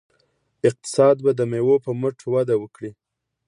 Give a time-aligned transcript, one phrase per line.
[0.67, 2.91] اقتصاد به د میوو په مټ وده وکړي.